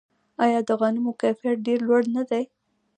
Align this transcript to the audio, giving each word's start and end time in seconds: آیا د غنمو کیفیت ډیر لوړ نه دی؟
آیا 0.43 0.59
د 0.67 0.69
غنمو 0.79 1.11
کیفیت 1.21 1.57
ډیر 1.65 1.79
لوړ 1.87 2.03
نه 2.15 2.23
دی؟ 2.29 2.43